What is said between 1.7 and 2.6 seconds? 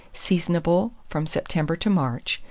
to March.